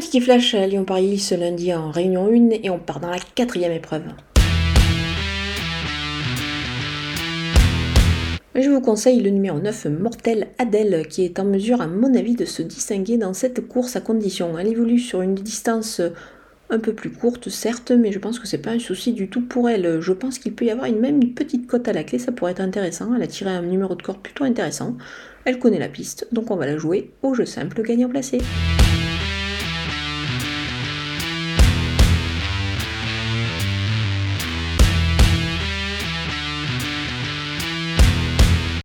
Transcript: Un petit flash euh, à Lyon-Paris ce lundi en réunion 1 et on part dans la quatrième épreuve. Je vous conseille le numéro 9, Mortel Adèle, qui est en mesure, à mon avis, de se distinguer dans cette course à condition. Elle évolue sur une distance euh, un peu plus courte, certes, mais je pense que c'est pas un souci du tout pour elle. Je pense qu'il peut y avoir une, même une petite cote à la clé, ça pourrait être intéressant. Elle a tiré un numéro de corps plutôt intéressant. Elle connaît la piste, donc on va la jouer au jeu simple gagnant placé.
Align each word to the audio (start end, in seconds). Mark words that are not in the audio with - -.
Un 0.00 0.02
petit 0.02 0.22
flash 0.22 0.54
euh, 0.54 0.62
à 0.62 0.66
Lyon-Paris 0.66 1.18
ce 1.18 1.34
lundi 1.34 1.74
en 1.74 1.90
réunion 1.90 2.26
1 2.26 2.62
et 2.62 2.70
on 2.70 2.78
part 2.78 3.00
dans 3.00 3.10
la 3.10 3.18
quatrième 3.18 3.72
épreuve. 3.72 4.04
Je 8.54 8.70
vous 8.70 8.80
conseille 8.80 9.20
le 9.20 9.28
numéro 9.28 9.58
9, 9.58 9.88
Mortel 10.00 10.46
Adèle, 10.56 11.06
qui 11.06 11.26
est 11.26 11.38
en 11.38 11.44
mesure, 11.44 11.82
à 11.82 11.86
mon 11.86 12.14
avis, 12.14 12.34
de 12.34 12.46
se 12.46 12.62
distinguer 12.62 13.18
dans 13.18 13.34
cette 13.34 13.68
course 13.68 13.94
à 13.94 14.00
condition. 14.00 14.58
Elle 14.58 14.68
évolue 14.68 14.98
sur 14.98 15.20
une 15.20 15.34
distance 15.34 16.00
euh, 16.00 16.08
un 16.70 16.78
peu 16.78 16.94
plus 16.94 17.10
courte, 17.10 17.50
certes, 17.50 17.90
mais 17.90 18.10
je 18.10 18.18
pense 18.18 18.38
que 18.38 18.48
c'est 18.48 18.56
pas 18.56 18.70
un 18.70 18.78
souci 18.78 19.12
du 19.12 19.28
tout 19.28 19.42
pour 19.42 19.68
elle. 19.68 20.00
Je 20.00 20.14
pense 20.14 20.38
qu'il 20.38 20.54
peut 20.54 20.64
y 20.64 20.70
avoir 20.70 20.86
une, 20.86 20.98
même 20.98 21.20
une 21.20 21.34
petite 21.34 21.66
cote 21.66 21.88
à 21.88 21.92
la 21.92 22.04
clé, 22.04 22.18
ça 22.18 22.32
pourrait 22.32 22.52
être 22.52 22.62
intéressant. 22.62 23.14
Elle 23.14 23.22
a 23.22 23.26
tiré 23.26 23.50
un 23.50 23.60
numéro 23.60 23.94
de 23.94 24.02
corps 24.02 24.18
plutôt 24.18 24.44
intéressant. 24.44 24.96
Elle 25.44 25.58
connaît 25.58 25.78
la 25.78 25.88
piste, 25.88 26.26
donc 26.32 26.50
on 26.50 26.56
va 26.56 26.64
la 26.64 26.78
jouer 26.78 27.10
au 27.20 27.34
jeu 27.34 27.44
simple 27.44 27.82
gagnant 27.82 28.08
placé. 28.08 28.38